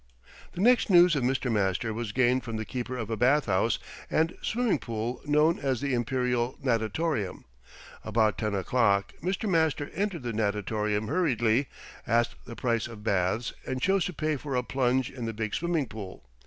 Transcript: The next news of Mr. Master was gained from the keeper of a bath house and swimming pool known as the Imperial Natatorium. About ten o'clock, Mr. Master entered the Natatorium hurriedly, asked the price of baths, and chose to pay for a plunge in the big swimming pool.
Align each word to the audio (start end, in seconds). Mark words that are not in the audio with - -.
The 0.53 0.61
next 0.61 0.89
news 0.89 1.15
of 1.15 1.21
Mr. 1.21 1.51
Master 1.51 1.93
was 1.93 2.11
gained 2.11 2.43
from 2.43 2.57
the 2.57 2.65
keeper 2.65 2.97
of 2.97 3.11
a 3.11 3.15
bath 3.15 3.45
house 3.45 3.77
and 4.09 4.35
swimming 4.41 4.79
pool 4.79 5.21
known 5.25 5.59
as 5.59 5.79
the 5.79 5.93
Imperial 5.93 6.57
Natatorium. 6.59 7.45
About 8.03 8.35
ten 8.39 8.55
o'clock, 8.55 9.13
Mr. 9.21 9.47
Master 9.47 9.91
entered 9.93 10.23
the 10.23 10.33
Natatorium 10.33 11.07
hurriedly, 11.07 11.67
asked 12.07 12.33
the 12.47 12.55
price 12.55 12.87
of 12.87 13.03
baths, 13.03 13.53
and 13.67 13.79
chose 13.79 14.03
to 14.05 14.13
pay 14.13 14.37
for 14.37 14.55
a 14.55 14.63
plunge 14.63 15.11
in 15.11 15.25
the 15.25 15.33
big 15.33 15.53
swimming 15.53 15.85
pool. 15.85 16.27